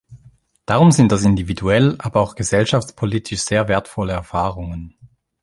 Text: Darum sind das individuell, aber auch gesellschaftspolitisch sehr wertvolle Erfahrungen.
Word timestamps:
Darum 0.65 0.89
sind 0.89 1.11
das 1.11 1.21
individuell, 1.25 1.93
aber 1.99 2.21
auch 2.21 2.33
gesellschaftspolitisch 2.33 3.39
sehr 3.41 3.67
wertvolle 3.67 4.13
Erfahrungen. 4.13 4.95